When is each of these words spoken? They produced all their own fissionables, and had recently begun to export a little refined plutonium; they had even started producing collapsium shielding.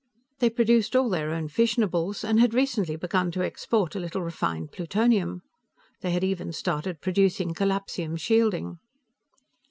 They 0.39 0.49
produced 0.49 0.95
all 0.95 1.09
their 1.11 1.29
own 1.29 1.47
fissionables, 1.47 2.23
and 2.23 2.39
had 2.39 2.55
recently 2.55 2.95
begun 2.95 3.29
to 3.33 3.43
export 3.43 3.95
a 3.95 3.99
little 3.99 4.23
refined 4.23 4.71
plutonium; 4.71 5.43
they 6.01 6.09
had 6.09 6.23
even 6.23 6.53
started 6.53 7.01
producing 7.01 7.53
collapsium 7.53 8.17
shielding. 8.17 8.79